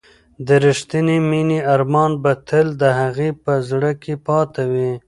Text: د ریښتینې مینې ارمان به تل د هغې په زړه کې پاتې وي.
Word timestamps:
د 0.47 0.49
ریښتینې 0.63 1.17
مینې 1.29 1.59
ارمان 1.73 2.11
به 2.21 2.31
تل 2.47 2.67
د 2.81 2.83
هغې 2.99 3.29
په 3.43 3.53
زړه 3.69 3.91
کې 4.01 4.13
پاتې 4.27 4.63
وي. 4.71 4.91